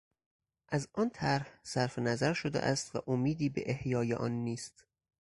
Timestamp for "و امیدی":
2.95-3.49